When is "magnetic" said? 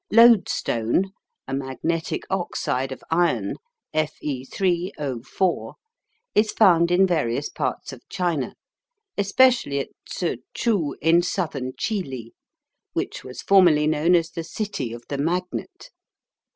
1.53-2.23